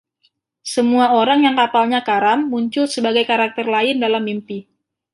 [0.73, 4.57] Semua orang yang kapalnya karam muncul sebagai karakter lain dalam mimpi.